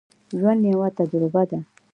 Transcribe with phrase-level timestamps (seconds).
[0.37, 1.59] ژوند یوه تجربه ده.